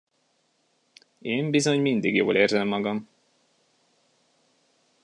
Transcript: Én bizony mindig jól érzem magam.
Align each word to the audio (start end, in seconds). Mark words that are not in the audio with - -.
Én 1.21 1.49
bizony 1.51 1.81
mindig 1.81 2.15
jól 2.15 2.35
érzem 2.35 2.67
magam. 2.67 3.07